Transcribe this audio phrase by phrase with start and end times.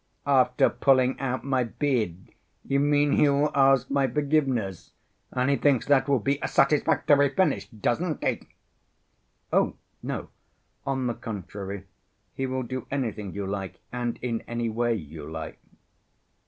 [0.25, 2.33] "After pulling out my beard,
[2.65, 4.93] you mean, he will ask my forgiveness?
[5.31, 8.41] And he thinks that will be a satisfactory finish, doesn't he?"
[9.53, 10.29] "Oh, no!
[10.87, 11.83] On the contrary,
[12.33, 15.59] he will do anything you like and in any way you like."